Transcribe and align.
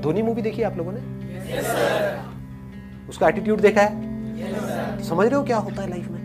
Dhoni 0.00 0.22
movie 0.22 0.42
देखी 0.42 0.62
आप 0.62 0.76
लोगों 0.76 0.92
ने? 0.94 0.98
yes, 0.98 1.66
उसका 3.08 3.28
एटीट्यूड 3.28 3.60
देखा 3.60 3.80
है? 3.80 3.92
yes, 4.96 5.02
समझ 5.02 5.26
रहे 5.26 5.36
हो 5.36 5.44
क्या 5.44 5.56
होता 5.56 5.82
है 5.82 5.90
लाइफ 5.90 6.08
में? 6.08 6.20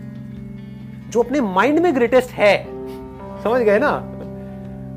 जो 1.10 1.22
अपने 1.22 1.40
माइंड 1.40 1.78
में 1.78 1.94
ग्रेटेस्ट 1.94 2.30
है। 2.30 2.64
समझ 3.42 3.60
गए 3.62 3.78
ना? 3.78 4.02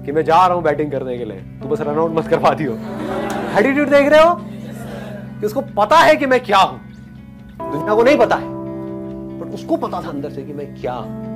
कि 0.05 0.11
मैं 0.11 0.23
जा 0.23 0.47
रहा 0.47 0.55
हूँ 0.55 0.63
बैटिंग 0.63 0.91
करने 0.91 1.17
के 1.17 1.25
लिए। 1.25 1.37
तू 1.37 1.67
बस 1.67 1.81
रन 1.81 1.95
आउट 1.95 2.11
मत 2.11 2.27
करवा 2.27 2.49
दियो। 2.49 2.73
एटीट्यूड 3.59 3.89
देख 3.89 4.09
रहे 4.09 4.23
हो? 4.23 4.35
कि 5.39 5.45
उसको 5.45 5.61
पता 5.61 5.97
है 5.97 6.15
कि 6.15 6.25
मैं 6.25 6.39
क्या 6.39 6.57
हूँ। 6.57 6.79
दुनिया 7.71 7.95
को 7.95 8.03
नहीं 8.03 8.17
पता 8.17 8.35
है। 8.35 8.47
बट 9.39 9.53
उसको 9.53 9.77
पता 9.77 10.01
था 10.01 10.09
अंदर 10.09 10.29
से 10.29 10.43
कि 10.43 10.53
मैं 10.53 10.81
क्या 10.81 10.93
हूँ। 10.93 11.32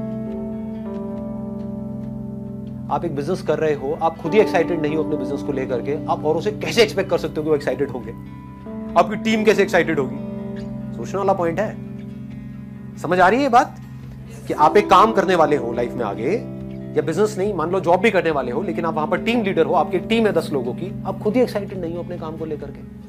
आप 2.92 3.06
एक 3.06 3.16
बिज़नेस 3.16 3.42
कर 3.42 3.60
रहे 3.60 3.74
हो, 3.74 4.00
आप 4.02 4.18
खुद 4.18 4.34
ही 4.34 4.40
एक्साइटेड 4.40 4.82
नहीं 4.82 4.96
हो 4.96 5.04
अपने 5.04 5.18
बिज़नेस 5.18 5.42
को 5.42 5.52
लेकर 5.52 5.82
के, 5.82 6.06
आप 6.06 6.26
औरों 6.26 6.42
से 6.42 6.52
कैसे 6.52 6.84
एक्सपेक्ट 6.84 7.10
कर 7.10 7.18
सकते 7.18 7.36
हो 7.38 7.44
कि 7.44 7.50
वो 7.50 7.56
एक्साइटेड 7.56 7.90
होंगे? 7.90 8.12
आपकी 9.00 9.16
टीम 9.16 9.44
कैसे 9.44 9.62
एक्साइटेड 9.62 10.00
होगी? 10.00 10.18
सोचने 10.98 11.18
वाला 11.18 11.34
पॉइंट 11.34 11.60
है। 11.60 11.78
समझ 12.98 13.20
आ 13.20 13.30
रही 13.30 13.44
है 13.44 13.50
बात? 13.50 13.80
कि 14.48 14.54
आप 14.54 14.78
एक 14.78 14.90
काम 14.90 15.12
करने 15.12 15.36
वाले 15.36 15.56
हो 15.56 15.74
लाइफ 15.74 15.94
में 15.94 16.06
आगे, 16.06 16.32
या 16.98 17.02
बिज़नेस 17.02 17.36
नहीं, 17.38 17.54
मान 17.54 17.72
लो 17.72 17.80
जॉब 17.80 18.00
भी 18.00 18.12
करने 18.12 18.32
वाले 18.32 18.52
हो, 18.52 18.62
लेकिन 18.62 18.86
आप 18.86 18.94
वहाँ 18.94 19.08
पर 19.08 19.18
टीम 19.18 19.44
लीडर 19.44 19.66
हो, 19.66 19.74
आपकी 19.74 20.00
टीम 20.00 20.28
है 20.28 20.34
दस 20.34 20.50
लोगों 20.54 20.74
की, 20.74 21.04
आप 21.06 21.20
खुद 21.20 21.36
ही 21.36 21.42
एक्साइटेड 21.42 21.82
नहीं 21.82 21.96
हो 21.96 22.04
अपने 22.04 22.18
काम 22.18 22.38
को 22.38 22.46
लेकर 22.46 22.68
के। 22.68 23.08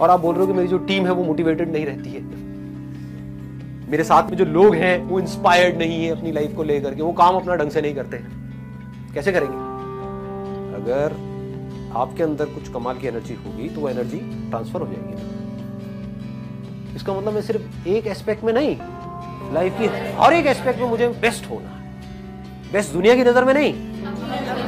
और 0.00 0.10
आप 0.10 0.20
बोल 0.20 0.34
रहे 0.34 0.40
हो 0.40 0.46
कि 0.46 0.52
मेरी 0.52 0.68
जो 0.68 0.78
टीम 0.78 1.06
है 1.06 1.12
वो 1.12 1.24
मोटिवेटेड 1.24 1.72
नहीं 1.72 1.86
रहती 1.86 2.10
है। 2.10 2.22
मेरे 3.90 4.04
साथ 4.04 4.30
में 4.30 4.36
जो 4.36 4.44
लोग 4.44 4.74
हैं, 4.74 5.04
वो 5.04 5.20
इंस्पायर्ड 5.20 5.78
नहीं 5.78 6.04
है 6.04 6.16
अपनी 6.16 6.32
लाइफ 6.32 6.56
को 6.56 6.62
लेकर 6.62 6.94
के, 6.94 7.02
वो 7.02 7.12
काम 7.12 7.34
अपना 7.34 7.56
ढंग 7.56 7.70
से 7.70 7.80
नहीं 7.80 7.94
करते। 7.94 8.45
कैसे 9.16 9.32
करेंगे? 9.32 9.58
अगर 10.76 11.14
आपके 11.96 12.22
अंदर 12.22 12.44
कुछ 12.54 12.68
कमाल 12.72 12.96
की 12.98 13.06
एनर्जी 13.08 13.34
होगी 13.36 13.68
तो 13.68 13.80
वो 13.80 13.88
एनर्जी 13.88 14.18
ट्रांसफ़र 14.50 14.80
हो 14.80 14.86
जाएगी। 14.86 15.14
इसका 16.96 17.12
मतलब 17.12 17.32
मैं 17.34 17.42
सिर्फ़ 17.42 17.88
एक 17.88 18.06
एस्पेक्ट 18.08 18.44
में 18.44 18.52
नहीं 18.52 18.76
लाइफ 19.54 19.78
की 19.78 19.86
हर 20.18 20.32
एक 20.34 20.46
एस्पेक्ट 20.48 20.80
में 20.80 20.88
मुझे 20.88 21.08
बेस्ट 21.22 21.50
होना 21.50 21.68
है। 21.70 21.74
बेस्ट 22.72 22.92
दुनिया 22.92 23.14
की 23.14 23.24
नज़र 23.24 23.44
में 23.44 23.52
नहीं, 23.54 23.72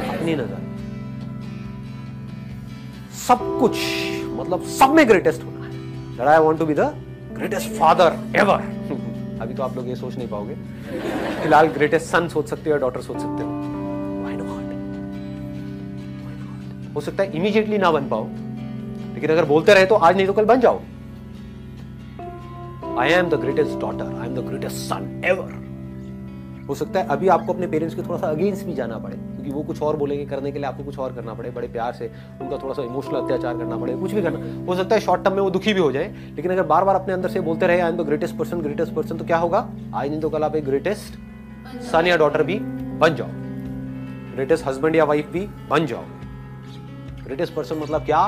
अपनी 0.09 0.35
नज़र। 0.35 0.59
सब 3.19 3.39
कुछ 3.59 3.77
मतलब 4.31 4.63
सब 4.79 4.89
में 4.91 5.07
ग्रेटेस्ट 5.09 5.43
होना 5.43 5.65
है। 5.65 5.71
That 6.17 6.27
I 6.27 6.39
want 6.39 6.59
to 6.59 6.65
be 6.65 6.73
the 6.73 6.91
greatest 7.33 7.69
father 7.71 8.19
ever 8.39 8.59
अभी 9.41 9.53
तो 9.53 9.63
आप 9.63 9.75
लोग 9.75 9.87
ये 9.89 9.95
सोच 9.95 10.15
नहीं 10.17 10.27
पाओगे। 10.27 10.55
फ़िलहाल 11.41 11.67
ग्रेटेस्ट 11.75 12.05
सन 12.07 12.27
सोच 12.27 12.49
सकते 12.49 12.69
हो 12.69 12.77
डॉटर 12.77 13.01
सोच 13.01 13.17
सकते 13.17 13.43
हो। 13.43 13.49
हो 16.95 17.01
सकता 17.01 17.23
है 17.23 17.37
इमीडिएटली 17.37 17.77
ना 17.77 17.91
बन 17.91 18.07
पाओ। 18.09 18.27
लेकिन 19.13 19.29
अगर 19.29 19.45
बोलते 19.45 19.73
रहे 19.73 19.85
तो 19.85 19.95
आज 19.95 20.15
नहीं 20.15 20.27
तो 20.27 20.33
कल 20.33 20.45
बन 20.45 20.59
जाओ। 20.59 20.79
I 22.99 23.09
am 23.09 23.29
the 23.29 23.39
greatest 23.41 23.79
daughter 23.79 24.15
I 24.15 24.27
am 24.27 24.35
the 24.35 24.45
greatest 24.47 24.77
son 24.77 25.21
ever 25.25 25.57
हो 26.69 26.75
सकता 26.75 26.99
है 26.99 27.07
अभी 27.07 27.27
आपको 27.27 27.53
अपने 27.53 27.67
पेरेंट्स 27.67 27.95
के 27.95 28.01
थोड़ा 28.01 28.17
सा 28.17 28.27
अगेंस्ट 28.27 28.65
भी 28.65 28.73
जाना 28.75 28.97
पड़े 28.97 29.15
क्योंकि 29.15 29.51
वो 29.51 29.61
कुछ 29.63 29.81
और 29.81 29.95
बोलेंगे 29.97 30.25
करने 30.25 30.51
के 30.51 30.59
लिए 30.59 30.67
आपको 30.67 30.83
कुछ 30.83 30.97
और 30.99 31.13
करना 31.13 31.33
पड़े 31.33 31.49
बड़े 31.51 31.67
प्यार 31.67 31.93
से 31.93 32.11
उनका 32.41 32.57
थोड़ा 32.57 32.73
सा 32.73 32.83
इमोशनल 32.83 33.15
अत्याचार 33.15 33.57
करना 33.57 33.77
पड़े 33.77 33.93
कुछ 33.95 34.11
भी 34.11 34.21
करना। 34.21 34.65
हो 34.65 34.75
सकता 34.75 34.95
है 34.95 35.01
शॉर्ट 35.01 35.23
टर्म 35.23 35.35
में 35.35 35.41
वो 35.41 35.49
दुखी 35.49 35.73
भी 35.73 35.79
हो 35.79 35.91
जाए 35.91 36.13
लेकिन 36.35 36.51
अगर 36.51 36.63
बार 36.63 36.83
बार 36.85 36.95
अपने 36.95 37.13
अंदर 37.13 37.29
से 37.29 37.39
बोलते 37.39 37.67
रहे 37.67 37.79
I 37.79 37.91
am 37.91 37.97
the 37.97 38.05
greatest 38.07 38.35
person 38.37 38.61
greatest 38.61 38.93
person 38.93 39.17
तो 39.17 39.25
क्या 39.25 39.37
होगा? 39.37 39.67
आज 39.95 40.09
नहीं 40.09 40.19
तो 40.21 40.29
कल 40.29 40.43
आप 40.43 40.55
एक 40.55 40.65
ग्रेटेस्ट 40.65 41.19
सन 41.83 42.07
या 42.07 42.17
डॉटर 42.17 42.43
भी 42.43 42.59
बन 42.99 43.15
जाओ। 43.15 43.27
ग्रेटेस्ट 44.35 44.67
हस्बैंड 44.67 44.95
या 44.95 45.03
वाइफ 45.05 45.31
भी 45.31 45.47
बन 45.69 45.85
जाओ। 45.85 46.03
ग्रेटेस्ट 47.29 47.53
पर्सन 47.53 47.75
मतलब 47.75 48.05
क्या? 48.05 48.27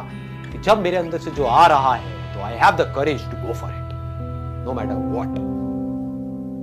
कि 0.51 0.57
जब 0.57 0.81
मेरे 0.81 0.97
अंदर 0.97 1.17
से 1.17 1.31
जो 1.31 1.45
आ 1.45 1.67
रहा 1.67 1.93
है 1.93 2.35
तो 2.35 2.41
I 2.41 2.53
have 2.53 2.75
the 2.75 2.93
courage 2.95 3.21
to 3.21 3.47
go 3.47 3.53
for 3.53 3.69
it 3.69 3.81
no 4.65 4.73
matter 4.73 4.95
what. 5.13 5.37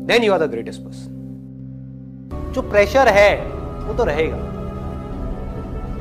Then 0.08 0.22
you 0.22 0.32
are 0.34 0.38
the 0.42 0.48
greatest 0.52 0.82
person. 0.82 1.14
जो 2.54 2.62
प्रेशर 2.62 3.08
है, 3.08 3.42
वो 3.86 3.94
तो 3.94 4.04
रहेगा। 4.04 4.36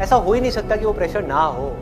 ऐसा 0.04 0.16
हो 0.16 0.34
ही 0.34 0.42
नहीं 0.42 0.52
सकता 0.52 0.76
कि 0.76 0.86
वो 0.86 0.94
प्रेशर 0.94 1.26
ना 1.26 1.40
हो। 1.40 1.76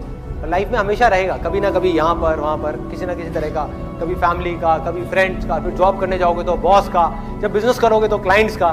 लाइफ 0.46 0.70
में 0.70 0.80
हमेशा 0.80 1.08
रहेगा, 1.08 1.38
कभी 1.38 1.60
ना 1.60 1.72
कभी 1.72 1.90
यहाँ 1.90 2.16
पर, 2.16 2.40
वहाँ 2.40 2.58
पर, 2.58 2.72
किसी 2.72 3.06
ना 3.06 3.14
किसी 3.14 3.30
तरह 3.30 3.50
का, 3.50 3.66
कभी 4.02 4.16
फैमिली 4.16 4.52
का, 4.52 4.78
कभी 4.78 5.02
फ्रेंड्स 5.06 5.46
का, 5.46 5.60
फिर 5.60 5.72
जॉब 5.72 6.00
करने 6.00 6.18
जाओगे 6.18 6.44
तो 6.44 6.56
बॉस 6.56 6.88
का, 6.88 7.24
जब 7.42 7.54
बिज़नेस 7.54 7.80
करोगे 7.80 8.08
तो 8.08 8.18
क्लाइंट्स 8.18 8.58
का। 8.58 8.72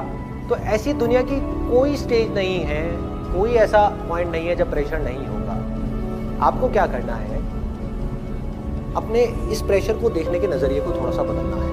तो 0.48 0.56
ऐसी 0.56 0.92
दुनिया 0.92 1.22
की 1.22 1.40
कोई 1.70 1.96
स्टेज 1.96 2.34
नहीं 2.34 2.60
है, 2.60 2.82
कोई 3.34 3.50
ऐसा 3.50 3.88
पॉइंट 4.08 4.32
नहीं 4.32 4.46
है 4.46 4.56
जब 4.56 4.70
प्रेशर 4.70 4.98
नहीं 4.98 5.26
होगा 5.26 5.41
आपको 6.42 6.68
क्या 6.68 6.86
करना 6.86 7.14
है? 7.14 7.40
अपने 8.96 9.22
इस 9.52 9.60
प्रेशर 9.62 9.98
को 9.98 10.10
देखने 10.10 10.38
के 10.38 10.46
नज़रिए 10.46 10.80
को 10.80 10.92
थोड़ा 10.92 11.10
सा 11.10 11.22
बदलना 11.22 11.56
है। 11.56 11.70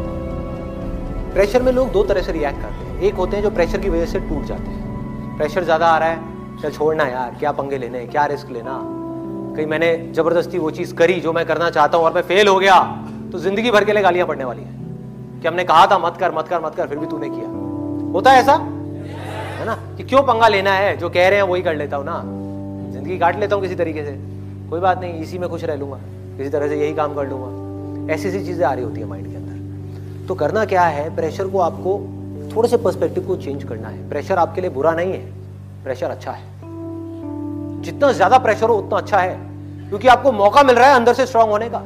प्रेशर 1.33 1.61
में 1.61 1.71
लोग 1.71 1.91
दो 1.91 2.03
तरह 2.03 2.21
से 2.21 2.31
रिएक्ट 2.31 2.61
करते 2.61 2.85
हैं। 2.85 2.99
एक 3.01 3.13
होते 3.13 3.37
हैं 3.37 3.43
जो 3.43 3.49
प्रेशर 3.51 3.79
की 3.79 3.89
वजह 3.89 4.05
से 4.05 4.19
टूट 4.19 4.43
जाते 4.45 4.69
हैं। 4.69 5.37
प्रेशर 5.37 5.63
ज़्यादा 5.63 5.87
आ 5.87 5.97
रहा 5.97 6.09
है 6.09 6.61
चल 6.61 6.71
छोड़ना 6.71 7.03
यार? 7.05 7.35
क्या 7.39 7.51
पंगे 7.51 7.77
लेने? 7.77 8.05
क्या 8.07 8.25
रिस्क 8.25 8.49
लेना? 8.51 8.79
कहीं 9.55 9.65
मैंने 9.67 9.91
ज़बरदस्ती 10.15 10.57
वो 10.57 10.71
चीज़ 10.71 10.93
करी 10.95 11.19
जो 11.19 11.33
मैं 11.33 11.45
करना 11.45 11.69
चाहता 11.69 11.97
हूँ 11.97 12.05
और 12.05 12.13
मैं 12.13 12.21
फेल 12.23 12.47
हो 12.47 12.57
गया 12.59 12.79
तो 13.31 13.39
ज़िंदगी 13.39 13.71
भर 13.71 13.83
के 13.83 13.93
लिए 13.93 14.03
गालियाँ 14.03 14.27
पड़ने 14.27 14.43
वाली 14.43 14.63
है। 14.63 14.77
कि 15.41 15.47
हमने 15.47 15.63
कहा 15.63 15.85
था, 15.87 15.97
मत 15.99 16.17
कर 16.19 16.31
मत 16.31 16.47
कर 16.47 16.61
मत 16.61 16.75
कर, 16.75 16.87
फिर 16.87 16.97
भी 16.97 17.05
तूने 17.07 17.29
किया। 17.29 17.47
होता 18.13 18.31
है 18.31 18.39
ऐसा? 18.39 18.53
है 19.59 19.65
ना? 19.65 19.75
कि 19.97 20.03
क्यों 20.03 20.21
पंगा 20.23 20.47
लेना 20.47 20.71
है? 20.73 20.95
जो 20.97 21.09
कह 21.09 21.27
रहे 21.29 21.39
हैं 21.39 21.47
वही 21.47 21.61
कर 21.61 21.75
लेता 21.75 21.97
हूँ 21.97 22.05
ना। 22.05 22.21
ज़िंदगी 22.91 23.17
काट 23.17 23.39
लेता 23.39 23.55
हूँ 23.55 23.63
किसी 23.63 23.75
तरीके 23.75 24.03
से। 24.05 24.11
कोई 24.69 24.79
बात 24.79 25.01
नहीं, 25.01 25.13
इसी 25.13 25.37
में 25.37 25.49
खुश 25.49 25.63
रह 25.63 25.75
लूँगा। 25.75 25.97
किसी 26.37 26.49
तरह 26.49 26.67
से 26.67 26.79
यही 26.79 26.93
काम 26.93 27.13
कर 27.13 27.27
लूँगा। 27.27 28.13
ऐसी 28.13 28.27
ऐसी 28.27 28.45
चीज़ें 28.45 28.65
आ 28.65 28.73
रही 28.73 28.83
होती 28.83 29.01
है 29.01 29.07
माइंड 29.07 29.27
के 29.27 29.35
अंदर। 29.35 30.27
तो 30.27 30.35
करना 30.35 30.65
क्या 30.65 30.83
है? 30.83 31.15
प्रेशर 31.15 31.47
को 31.47 31.59
आपको 31.59 31.99
थोड़े 32.55 32.69
से 32.69 32.77
पर्सपेक्टिव 32.77 33.23
को 33.23 33.35
चेंज 33.35 33.63
करना 33.63 33.87
है। 33.87 34.09
प्रेशर 34.09 34.37
आपके 34.37 34.61
लिए 34.61 34.69
बुरा 34.69 34.91
नहीं 34.91 35.13
है। 35.13 35.31
प्रेशर 35.83 36.09
अच्छा 36.09 36.31
है। 36.31 36.43
जितना 37.81 38.11
ज़्यादा 38.11 38.37
प्रेशर 38.37 38.69
हो, 38.69 38.75
उतना 38.75 38.97
अच्छा 38.97 39.17
है। 39.17 39.35
क्योंकि 39.89 40.07
आपको 40.07 40.31
मौका 40.31 40.63
मिल 40.63 40.75
रहा 40.75 40.89
है 40.89 40.95
अंदर 40.95 41.13
से 41.13 41.25
स्ट्रांग 41.25 41.49
होने 41.49 41.69
का। 41.69 41.77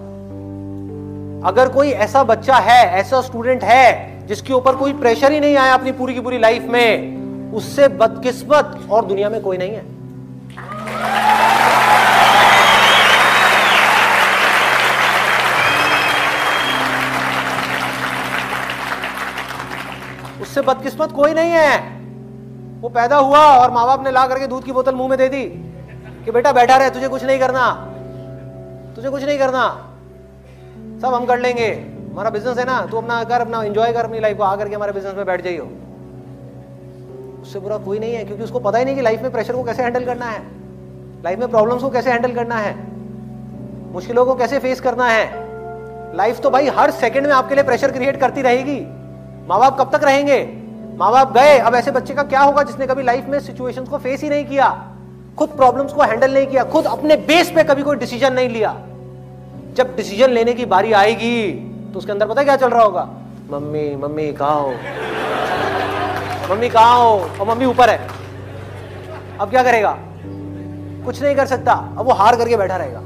अगर 1.48 1.70
कोई 1.70 1.90
ऐसा 1.90 2.24
बच्चा 2.24 2.56
है, 2.56 2.86
ऐसा 2.88 3.22
स्टूडेंट 3.22 3.64
है, 3.64 4.28
जिसके 4.28 4.54
ऊपर 4.54 4.76
कोई 4.76 4.94
प्रेशर 4.94 5.32
ही 5.32 5.40
नहीं 5.40 5.56
आया 5.56 5.74
अपनी 5.74 5.92
पूरी 5.92 6.14
की 6.14 6.20
पूरी 6.20 6.40
लाइफ 6.40 6.64
में, 6.64 7.52
उससे 7.52 7.88
बदकिस्मत 7.88 8.88
और 8.92 9.06
दुनिया 9.06 9.30
में 9.30 9.42
कोई 9.42 9.58
नहीं 9.58 9.72
है। 9.72 9.86
उससे 20.54 20.62
बदकिस्मत 20.62 21.12
कोई 21.12 21.34
नहीं 21.34 21.52
है। 21.52 21.78
वो 22.82 22.90
पैदा 22.90 23.18
हुआ 23.18 23.40
और 23.40 23.72
माँ 23.72 23.86
बाप 23.86 24.04
ने 24.04 24.12
ला 24.12 24.28
करके 24.28 24.48
दूध 24.48 24.64
की 24.64 24.72
बोतल 24.72 24.96
मुँह 24.96 25.10
में 25.10 25.18
दे 25.18 25.30
दी 25.30 25.44
कि 26.26 26.32
बेटा 26.32 26.52
बैठा 26.52 26.76
रहे, 26.78 26.90
तुझे 26.90 27.08
कुछ 27.08 27.24
नहीं 27.24 27.40
करना। 27.40 27.72
तुझे 28.96 29.10
कुछ 29.10 29.24
नहीं 29.24 29.40
करना। 29.40 29.64
सब 31.02 31.14
हम 31.14 31.26
कर 31.26 31.40
लेंगे। 31.40 31.68
हमारा 32.12 32.30
बिज़नेस 32.30 32.58
है 32.58 32.66
ना, 32.66 32.86
तू 32.86 32.98
अपना 32.98 33.24
कर, 33.24 33.42
अपना 33.42 33.64
एंजॉय 33.64 33.94
कर 33.94 34.06
अपनी 34.06 34.20
लाइफ 34.20 34.38
को। 34.38 34.44
आकर 34.44 34.70
के 34.70 34.76
हमारे 34.76 34.94
बिज़नेस 34.94 35.14
में 35.14 35.26
बैठ 35.26 35.44
जाइयो। 35.44 35.64
उससे 37.42 37.60
बुरा 37.60 37.78
कोई 37.78 38.00
नहीं 38.00 38.14
है, 38.14 38.24
क्योंकि 38.26 38.44
उसको 38.44 38.60
पता 38.60 38.78
ही 38.78 38.86
नहीं 38.86 38.96
कि 38.96 39.02
लाइफ 39.02 39.22
में 39.22 39.32
प्रेशर 39.32 39.54
को 39.54 39.64
कैसे 39.64 39.84
हैंडल 39.84 40.06
करना 40.06 40.26
है। 40.26 40.42
लाइफ 41.24 41.40
में 41.40 41.48
प्रॉब्लम्स 41.48 41.82
को 41.82 41.90
कैसे 41.90 42.12
हैंडल 42.12 42.32
करना 42.32 42.56
है। 42.56 42.76
मुश्किलों 43.94 44.26
को 44.26 44.36
कैसे 44.36 44.60
फेस 44.60 44.82
करना 44.82 45.08
है। 45.08 45.30
लाइफ 46.18 46.40
तो 46.40 46.50
भाई 46.50 46.68
हर 46.68 46.92
सेकंड 46.92 47.28
में 47.28 47.34
आपके 47.34 47.56
लिए 47.56 47.64
प्रेशर 47.64 47.92
क्रिएट 47.92 48.20
करती 48.20 48.42
रहेगी। 48.42 49.03
माँ 49.48 49.60
बाप 49.60 49.80
कब 49.80 49.98
तक 49.98 50.04
रहेंगे? 50.04 50.44
माँ 50.98 51.12
बाप 51.12 51.34
गए, 51.34 51.58
अब 51.58 51.76
ऐसे 51.76 51.92
बच्चे 51.92 52.14
का 52.14 52.24
क्या 52.24 52.42
होगा 52.42 52.64
जिसने 52.64 52.88
कभी 52.88 53.04
लाइफ 53.04 53.26
में 53.26 53.40
सिचुएशंस 53.40 53.90
को 53.90 53.98
फेस 53.98 54.22
ही 54.24 54.30
नहीं 54.30 54.46
किया? 54.46 54.70
खुद 55.38 55.50
प्रॉब्लम्स 55.50 55.94
को 55.94 56.02
हैंडल 56.02 56.34
नहीं 56.34 56.48
किया, 56.48 56.64
खुद 56.64 56.86
अपने 56.86 57.16
बेस 57.18 57.52
पे 57.52 57.64
कभी 57.64 57.84
कोई 57.84 57.96
डिसीज़न 57.96 58.34
नहीं 58.34 58.50
लिया। 58.50 58.74
जब 59.76 59.96
डिसीज़न 59.96 60.30
लेने 60.30 60.54
की 60.54 60.66
बारी 60.66 60.92
आएगी 60.94 61.52
तो 61.94 62.00
उसके 62.00 62.12
अंदर 62.12 62.28
पता 62.28 62.44
क्या 62.44 62.56
चल 62.56 62.70
रहा 62.70 62.84
होगा? 62.84 63.10
मम्मी 63.52 63.96
मम्मी, 63.96 64.32
कहा 64.34 64.52
हो? 64.52 64.70
मम्मी, 66.52 66.70
कहा 66.70 66.94
हो? 66.94 67.18
और 67.42 67.48
मम्मी 67.48 67.66
ऊपर 67.66 67.90
है। 67.90 68.08
अब 69.40 69.50
क्या 69.50 69.64
करेगा? 69.64 69.98
कुछ 71.06 71.22
नहीं 71.22 71.36
कर 71.36 71.46
सकता। 71.46 71.74
अब 71.74 72.06
वो 72.06 72.14
हार 72.14 72.36
करके 72.36 72.58
बैठा 72.58 72.78
रहेगा। 72.78 73.02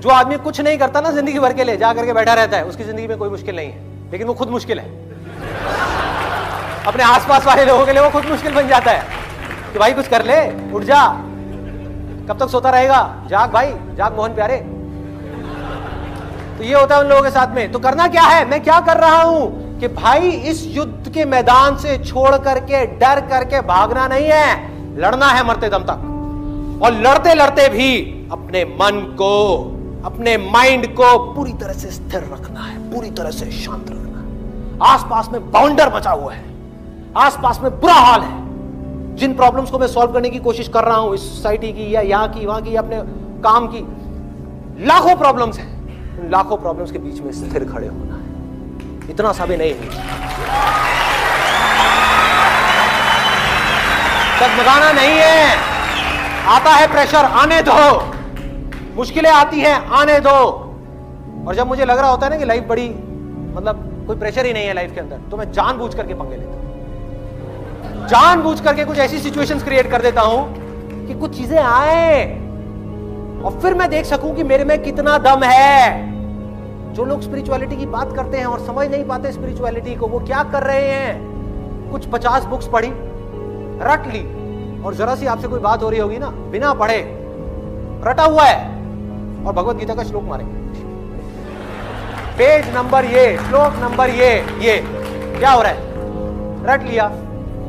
जो 0.00 0.10
आदमी 0.10 0.36
कुछ 0.36 0.60
नहीं 0.60 0.78
करता 0.78 1.00
ना 1.00 1.10
ज़िंदगी 1.10 1.38
भर 1.38 1.52
के 1.52 1.64
लिए, 1.64 1.76
जा 1.76 1.92
करके 1.92 2.12
बैठा 2.12 2.34
रहता 2.34 2.56
है, 2.56 2.64
उसकी 2.64 2.84
ज़िंदगी 2.84 3.06
में 3.06 3.18
कोई 3.18 3.28
मुश्किल 3.28 3.56
नहीं 3.56 3.70
है। 3.70 4.10
लेकिन 4.12 4.26
वो 4.26 4.34
खुद 4.34 4.48
मुश्किल 4.48 4.78
है। 4.78 5.03
अपने 6.86 7.04
आसपास 7.04 7.46
वाले 7.46 7.64
लोगों 7.64 7.86
के 7.86 7.92
लिए 7.92 8.02
वो 8.02 8.10
खुद 8.10 8.24
मुश्किल 8.24 8.54
बन 8.54 8.68
जाता 8.68 8.90
है 8.90 9.02
कि 9.72 9.78
भाई 9.78 9.92
कुछ 9.92 10.08
कर 10.08 10.24
ले, 10.24 10.72
उठ 10.72 10.82
जा। 10.82 11.06
कब 12.28 12.36
तक 12.40 12.48
सोता 12.48 12.70
रहेगा? 12.70 13.24
जाग 13.26 13.52
भाई, 13.52 13.74
जाग 13.94 14.16
मोहन 14.16 14.34
प्यारे। 14.34 14.56
तो 16.58 16.64
ये 16.64 16.74
होता 16.74 16.94
है 16.94 17.00
उन 17.00 17.08
लोगों 17.08 17.22
के 17.22 17.30
साथ 17.30 17.54
में। 17.54 17.72
तो 17.72 17.78
करना 17.78 18.08
क्या 18.08 18.22
है? 18.22 18.50
मैं 18.50 18.62
क्या 18.62 18.80
कर 18.80 18.96
रहा 18.96 19.22
हूँ? 19.22 19.64
कि 19.80 19.88
भाई 19.88 20.20
इस 20.20 20.64
युद्ध 20.66 21.12
के 21.12 21.24
मैदान 21.24 21.76
से 21.76 21.98
छोड़ 21.98 22.36
करके, 22.36 22.86
डर 22.86 23.20
करके 23.20 23.60
भागना 23.60 24.08
नहीं 24.08 24.26
है। 24.26 24.70
लड़ना 24.98 25.26
है 25.26 25.46
मरते 25.46 25.68
दम 25.68 25.78
तक। 25.78 26.10
और 26.82 26.92
लड़ते 26.92 27.34
लड़ते 27.34 27.68
भी 27.68 28.02
अपने 28.32 28.64
मन 28.64 29.00
को, 29.00 29.60
अपने 30.04 30.36
माइंड 30.36 30.94
को 30.94 31.18
पूरी 31.34 31.52
तरह 31.52 31.72
से 31.72 31.90
स्थिर 31.90 32.30
रखना 32.32 32.60
है, 32.60 32.94
पूरी 32.94 33.10
तरह 33.10 33.30
से 33.30 33.50
शांत 33.50 33.86
रखना 33.88 34.00
है। 34.00 34.94
आसपास 34.94 35.28
में 35.32 35.52
बाउंडर 35.52 35.88
बचा 35.88 36.10
हुआ 36.10 36.32
है। 36.32 36.53
आसपास 37.16 37.60
में 37.62 37.70
बुरा 37.80 37.94
हाल 37.94 38.20
है। 38.20 39.16
जिन 39.16 39.34
प्रॉब्लम्स 39.34 39.70
को 39.70 39.78
मैं 39.78 39.86
सॉल्व 39.86 40.12
करने 40.12 40.30
की 40.30 40.38
कोशिश 40.38 40.68
कर 40.68 40.84
रहा 40.84 40.96
हूँ, 40.96 41.14
इस 41.14 41.20
सोसाइटी 41.28 41.72
की 41.72 41.94
या 41.94 42.00
यहाँ 42.00 42.28
की, 42.28 42.46
वहाँ 42.46 42.62
की 42.62 42.74
अपने 42.76 43.00
काम 43.42 43.66
की, 43.66 43.80
लाखों 44.86 45.14
प्रॉब्लम्स 45.16 45.58
हैं। 45.58 46.30
लाखों 46.30 46.56
प्रॉब्लम्स 46.56 46.90
के 46.92 46.98
बीच 46.98 47.20
में 47.20 47.30
स्थिर 47.32 47.64
खड़े 47.64 47.86
होना 47.86 48.14
है। 48.14 49.10
इतना 49.10 49.32
सा 49.32 49.46
भी 49.46 49.56
नहीं 49.56 49.74
डगमगाना 54.34 54.90
नहीं 54.92 55.16
है। 55.16 55.56
आता 56.48 56.70
है 56.70 56.86
प्रेशर 56.92 57.24
आने 57.42 57.60
दो। 57.62 57.76
मुश्किलें 58.96 59.30
आती 59.30 59.60
हैं, 59.60 59.76
आने 59.92 60.18
दो। 60.20 60.36
और 61.46 61.54
जब 61.54 61.66
मुझे 61.66 61.84
लग 61.84 61.98
रहा 61.98 62.10
होता 62.10 62.26
है 62.26 62.32
ना 62.32 62.38
कि 62.38 62.44
लाइफ 62.44 62.64
बड़ी 62.68 62.88
मतलब 63.56 64.04
कोई 64.06 64.16
प्रेशर 64.16 64.46
ही 64.46 64.52
नहीं 64.52 64.66
है 64.66 64.74
लाइफ 64.74 64.94
के 64.94 65.00
अंदर 65.00 65.16
तो 65.30 65.36
मैं 65.36 65.50
जानबूझ 65.52 65.94
करके 65.94 66.14
पंगे 66.14 66.36
लेता 66.36 66.63
जानबूझ 68.06 68.60
करके 68.60 68.84
कुछ 68.84 68.98
ऐसी 68.98 69.18
सिचुएशंस 69.18 69.62
क्रिएट 69.64 69.90
कर 69.90 70.02
देता 70.02 70.20
हूँ 70.20 71.06
कि 71.06 71.14
कुछ 71.14 71.36
चीज़ें 71.36 71.58
आए 71.58 72.24
और 73.44 73.58
फिर 73.62 73.74
मैं 73.74 73.88
देख 73.90 74.04
सकूँ 74.04 74.34
कि 74.36 74.42
मेरे 74.42 74.64
में 74.64 74.82
कितना 74.82 75.16
दम 75.18 75.42
है। 75.44 76.12
जो 76.94 77.04
लोग 77.04 77.22
स्पिरिचुअलिटी 77.22 77.76
की 77.76 77.86
बात 77.86 78.14
करते 78.16 78.38
हैं 78.38 78.46
और 78.46 78.60
समझ 78.66 78.86
नहीं 78.88 79.04
पाते 79.04 79.32
स्पिरिचुअलिटी 79.32 79.94
को, 79.94 80.06
वो 80.06 80.18
क्या 80.20 80.42
कर 80.42 80.62
रहे 80.62 80.90
हैं? 80.90 81.90
कुछ 81.92 82.06
पचास 82.06 82.44
बुक्स 82.44 82.66
पढ़ी, 82.66 82.90
रट 83.82 84.06
ली 84.06 84.22
और 84.82 84.94
जरा 84.94 85.14
सी 85.14 85.26
आपसे 85.26 85.48
कोई 85.48 85.60
बात 85.60 85.82
हो 85.82 85.90
रही 85.90 86.00
होगी 86.00 86.18
ना, 86.18 86.28
बिना 86.50 86.72
पढ़े, 86.74 87.00
रटा 88.06 88.24
हुआ 88.24 88.44
है 88.44 88.58
और 89.46 89.52
भगवत 89.52 89.76
गीता 89.76 89.94
का 89.94 90.02
श्लोक 90.02 90.24
मारेंगे 90.24 90.62
पेज 92.38 92.74
नंबर 92.76 93.04
ये, 93.06 93.26
श्लोक 93.38 93.82
नंबर 93.82 94.10
ये 94.12 94.32
ये, 94.60 94.78
क्या 95.38 95.50
हो 95.50 95.62
रहा 95.62 95.72
है? 95.72 95.92
रट 96.66 96.82
लिया। 96.82 97.10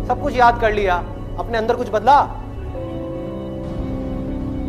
सब 0.07 0.21
कुछ 0.21 0.35
याद 0.35 0.61
कर 0.61 0.73
लिया, 0.73 0.95
अपने 1.39 1.57
अंदर 1.57 1.75
कुछ 1.75 1.89
बदला? 1.89 2.17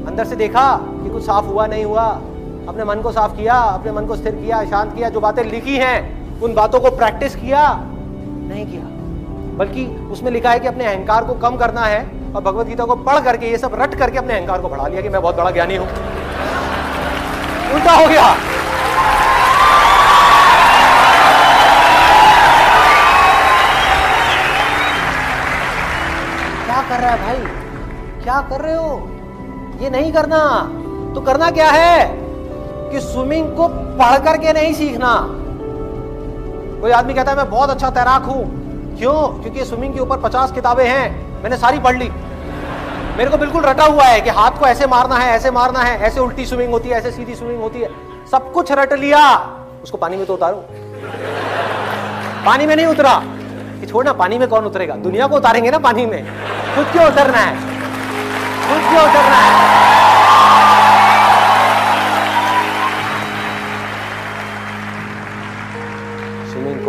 अंदर 0.07 0.25
से 0.25 0.37
देखा 0.37 0.77
कि 0.83 1.11
कुछ 1.11 1.23
साफ़ 1.23 1.45
हुआ 1.45 1.67
नहीं 1.67 1.85
हुआ, 1.85 2.05
अपने 2.69 2.85
मन 2.85 3.01
को 3.01 3.13
साफ़ 3.13 3.37
किया, 3.37 3.55
अपने 3.55 3.93
मन 3.93 4.07
को 4.07 4.17
स्थिर 4.17 4.35
किया, 4.35 4.65
शांत 4.65 4.95
किया, 4.95 5.09
जो 5.09 5.21
बातें 5.21 5.45
लिखी 5.45 5.77
हैं, 5.77 6.41
उन 6.41 6.55
बातों 6.55 6.81
को 6.81 6.91
प्रैक्टिस 6.91 7.37
किया, 7.37 7.63
नहीं 8.49 8.67
किया। 8.67 8.83
बल्कि 9.59 9.87
उसमें 10.11 10.31
लिखा 10.33 10.51
है 10.51 10.61
कि 10.61 10.69
अपने 10.69 10.85
अहंकार 10.85 11.25
को 11.25 11.35
कम 11.35 11.57
करना 11.57 11.81
है 11.81 12.01
और 12.35 12.43
भगवत 12.43 12.67
गीता 12.67 12.85
को 12.85 12.97
पढ़ 12.97 13.21
करके 13.21 13.51
ये 13.51 13.59
सब 13.59 13.75
रट 13.75 13.95
करके 13.95 14.19
अपने 14.19 14.35
अहंकार 14.35 14.61
को 14.61 14.69
बढ़ा 14.69 14.87
लिया 14.87 15.03
कि 15.03 15.09
मैं 15.09 15.23
बहुत 15.23 15.37
बड़ा 15.37 15.51
ज्ञानी 15.51 15.77
हूँ। 15.77 15.87
उल्टा 17.75 17.93
हो 17.93 18.07
गया। 18.09 18.56
क्या 28.27 28.41
कर 28.41 28.61
रहे 28.61 28.75
हो? 28.75 29.11
ये 29.81 29.91
नहीं 29.91 30.13
करना। 30.13 30.71
तो 31.15 31.21
करना 31.21 31.51
क्या 31.51 31.71
है? 31.71 32.11
कि 32.91 33.01
स्विमिंग 33.01 33.57
को 33.57 33.69
पढ़ 33.69 34.19
करके 34.19 34.53
नहीं 34.53 34.75
सीखना। 34.75 35.27
कोई 36.81 36.91
आदमी 36.91 37.15
कहता 37.15 37.31
है, 37.31 37.37
मैं 37.37 37.51
बहुत 37.51 37.71
अच्छा 37.71 37.91
तैराक 37.91 38.23
हूँ। 38.23 38.45
क्यों? 38.99 39.43
क्योंकि 39.43 39.65
स्विमिंग 39.65 39.95
के 39.95 40.01
ऊपर 40.01 40.19
पचास 40.19 40.53
किताबें 40.53 40.89
हैं। 40.89 41.27
मैंने 41.43 41.57
सारी 41.57 41.79
पढ़ 41.79 41.97
ली। 41.97 42.13
मेरे 43.19 43.31
को 43.31 43.37
बिल्कुल 43.37 43.63
रटा 43.63 43.85
हुआ 43.85 44.05
है 44.05 44.21
कि 44.21 44.31
हाथ 44.31 44.51
को 44.51 44.67
ऐसे 44.67 44.87
मारना 44.87 45.17
है, 45.17 45.31
ऐसे 45.31 45.51
मारना 45.51 45.79
है, 45.79 45.99
ऐसे 45.99 46.21
उल्टी 46.21 46.47
स्विमिंग 46.47 46.71
होती 46.71 46.89
है, 46.89 46.99
ऐसे 46.99 47.11
सीधी 47.11 47.35
स्विमिंग 47.35 47.63
होती 47.63 47.81
है। 47.81 47.89
सब 48.31 48.53
कुछ 48.53 48.73
रट 48.73 48.93
लिया। 48.93 49.51
उसको 49.83 49.99
पानी 49.99 50.17
में 50.17 50.27
तो 50.27 50.35
उतारो। 50.35 50.65
पानी 52.47 52.67
में 52.67 52.77
नहीं 52.77 52.87
उतरा। 52.87 53.23
कि 53.81 53.87
छोड़ना, 53.87 54.13
पानी 54.13 54.39
में 54.39 54.49
कौन 54.49 54.65
उतरेगा? 54.65 54.95
दुनिया 54.95 55.27
को 55.27 55.37
उतारेंगे 55.37 55.71
ना 55.71 55.79
पानी 55.79 56.07
में। 56.07 56.27
खुद 56.75 56.87
क्यों 56.87 57.07
उतरना 57.07 57.39
है? 57.39 57.76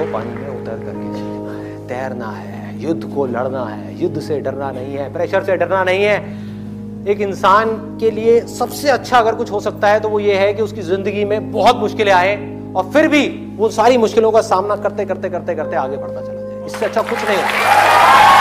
पानी 0.07 0.31
में 0.31 0.47
उतर 0.49 0.77
करके 0.79 1.87
तैरना 1.87 2.27
है, 2.27 2.81
युद्ध 2.81 3.03
को 3.15 3.25
लड़ना 3.25 3.63
है, 3.65 4.01
युद्ध 4.01 4.19
से 4.21 4.39
डरना 4.39 4.69
नहीं 4.71 4.93
है, 4.93 5.11
प्रेशर 5.13 5.43
से 5.43 5.55
डरना 5.57 5.83
नहीं 5.83 6.03
है। 6.03 6.15
एक 7.11 7.21
इंसान 7.21 7.69
के 7.99 8.11
लिए 8.11 8.39
सबसे 8.47 8.89
अच्छा 8.89 9.17
अगर 9.17 9.35
कुछ 9.35 9.51
हो 9.51 9.59
सकता 9.59 9.87
है 9.87 9.99
तो 9.99 10.09
वो 10.09 10.19
ये 10.19 10.35
है 10.35 10.53
कि 10.53 10.61
उसकी 10.61 10.81
ज़िंदगी 10.81 11.25
में 11.25 11.51
बहुत 11.51 11.75
मुश्किलें 11.75 12.11
आए 12.13 12.35
और 12.75 12.89
फिर 12.93 13.07
भी 13.07 13.27
वो 13.57 13.69
सारी 13.69 13.97
मुश्किलों 13.97 14.31
का 14.31 14.41
सामना 14.43 14.75
करते 14.75 15.05
करते 15.05 15.29
करते 15.29 15.55
करते 15.55 15.75
आगे 15.75 15.97
बढ़ता 15.97 16.21
चला 16.21 16.41
जाए। 16.41 16.65
इससे 16.65 16.85
अच्छा 16.85 17.01
कुछ 17.01 17.23
नहीं 17.29 17.37
होता 17.37 18.36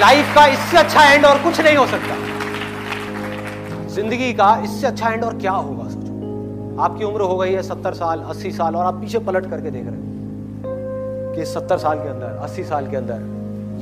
लाइफ 0.00 0.34
का 0.34 0.44
इससे 0.46 0.76
अच्छा 0.76 1.04
एंड 1.04 1.24
और 1.26 1.38
कुछ 1.42 1.60
नहीं 1.60 1.76
हो 1.76 1.86
सकता। 1.86 2.16
ज़िंदगी 3.94 4.32
का 4.32 4.50
इससे 4.64 4.86
अच्छा 4.86 5.10
एंड 5.10 5.24
और 5.24 5.38
क्या 5.38 5.52
होगा 5.52 5.88
सोचो 5.88 6.82
आपकी 6.82 7.04
उम्र 7.04 7.20
हो 7.22 7.36
गई 7.36 7.52
है 7.52 7.62
सत्तर 7.62 7.94
साल, 7.94 8.20
अस्सी 8.22 8.50
साल 8.50 8.76
और 8.76 8.84
आप 8.86 8.94
पीछे 8.94 9.18
पलट 9.20 9.48
करके 9.50 9.70
देख 9.70 9.86
रहे 9.86 9.94
हो 9.94 11.34
कि 11.34 11.44
सत्तर 11.44 11.78
साल 11.78 11.98
के 11.98 12.08
अंदर, 12.08 12.36
अस्सी 12.42 12.64
साल 12.64 12.90
के 12.90 12.96
अंदर 12.96 13.20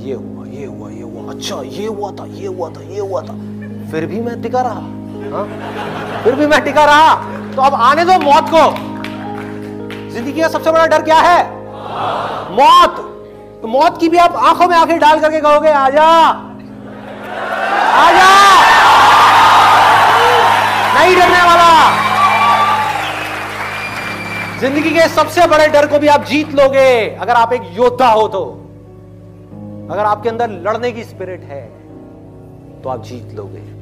ये 0.06 0.14
हुआ 0.14 0.44
ये 0.48 0.66
हुआ 0.66 0.90
ये 0.90 1.02
हुआ 1.02 1.32
अच्छा 1.32 1.60
ये 1.64 1.86
हुआ 1.86 2.10
था, 2.10 2.24
ये 2.26 2.46
हुआ 2.46 2.68
था, 2.70 2.82
ये 2.84 3.00
हुआ 3.00 3.20
था। 3.22 3.34
फिर 3.90 4.06
भी 4.06 4.20
मैं 4.20 4.40
टिका 4.42 4.60
रहा। 4.62 4.80
हा? 5.32 5.42
फिर 6.24 6.34
भी 6.34 6.46
मैं 6.46 6.62
टिका 6.64 6.84
रहा। 6.84 7.14
तो 7.54 7.62
अब 7.62 7.74
आने 7.82 8.04
दो 8.04 8.18
मौत 8.20 8.48
को। 8.54 8.64
ज़िंदगी 10.12 10.40
का 10.40 10.48
सबसे 10.48 10.72
बड़ा 10.72 10.86
डर 10.86 11.02
क्या 11.02 11.18
है? 11.20 11.44
मौत। 12.52 13.04
तो 13.66 13.70
मौत 13.70 13.96
की 14.00 14.08
भी 14.08 14.18
आप 14.18 14.34
आँखों 14.38 14.66
में 14.68 14.76
आँखें 14.76 14.98
डाल 15.00 15.20
करके 15.20 15.40
कहोगे, 15.40 15.68
आजा। 15.68 16.02
आजा। 18.00 18.26
नहीं 20.94 21.16
डरने 21.16 21.40
वाला। 21.42 21.70
ज़िंदगी 24.60 24.90
के 24.90 25.08
सबसे 25.08 25.46
बड़े 25.46 25.66
डर 25.68 25.86
को 25.86 25.98
भी 25.98 26.06
आप 26.06 26.24
जीत 26.24 26.54
लोगे, 26.54 27.16
अगर 27.20 27.32
आप 27.32 27.52
एक 27.52 27.62
योद्धा 27.72 28.10
हो 28.10 28.28
तो। 28.28 28.44
अगर 29.90 30.04
आपके 30.04 30.28
अंदर 30.28 30.50
लड़ने 30.62 30.92
की 30.92 31.04
स्पिरिट 31.04 31.42
है 31.44 31.64
तो 32.82 32.88
आप 32.88 33.02
जीत 33.02 33.34
लोगे। 33.34 33.75